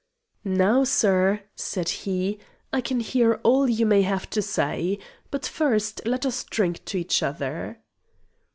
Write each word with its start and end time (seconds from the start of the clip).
"Now, 0.43 0.83
sir," 0.83 1.41
said 1.55 1.89
he, 1.89 2.39
"I 2.73 2.81
can 2.81 3.01
hear 3.01 3.39
all 3.43 3.69
you 3.69 3.85
may 3.85 4.01
have 4.01 4.27
to 4.31 4.41
say. 4.41 4.97
But 5.29 5.45
first 5.45 6.01
let 6.07 6.25
us 6.25 6.43
drink 6.43 6.83
to 6.85 6.97
each 6.97 7.21
other." 7.21 7.79